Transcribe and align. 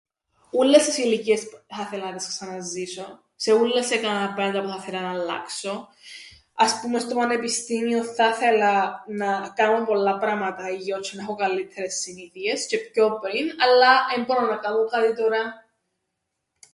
Ούλλες 0.51 0.85
τις 0.85 0.97
ηλικίες 0.97 1.41
θα 1.75 1.85
'θελα 1.85 2.05
να 2.05 2.11
τες 2.11 2.27
ξαναζήσω, 2.27 3.23
σε 3.35 3.53
ούλλες 3.53 3.91
έκαμα 3.91 4.33
πράματα 4.35 4.61
που 4.61 4.67
θα 4.67 4.79
'θελα 4.81 5.01
ν' 5.01 5.05
αλλάξω, 5.19 5.87
ας 6.53 6.79
πούμεν 6.81 7.01
στο 7.01 7.15
Πανεπιστήμιον 7.15 8.05
θα 8.05 8.33
'θελα 8.33 9.03
να 9.07 9.49
κάμω 9.55 9.85
πολλά 9.85 10.17
πράματα 10.17 10.63
αλλιώς 10.63 11.09
τžαι 11.11 11.15
να 11.17 11.23
'χω 11.23 11.35
καλλύττερες 11.35 11.93
συνήθειες 12.01 12.67
τžαι 12.69 12.77
πιο 12.91 13.19
πριν 13.21 13.61
αλλά 13.61 13.91
εν 14.17 14.23
μπορώ 14.23 14.41
να 14.45 14.57
κάμω 14.57 14.85
κάτι 14.85 15.15
τωρά. 15.15 15.63